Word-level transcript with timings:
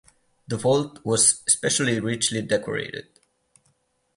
The 0.47 0.57
vault 0.57 0.97
was 1.05 1.43
especially 1.47 1.99
richly 1.99 2.41
decorated. 2.41 3.05